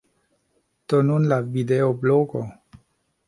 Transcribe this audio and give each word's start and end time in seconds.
Do 0.93 1.01
nun 1.09 1.27
la 1.33 1.39
videoblogo. 1.57 2.43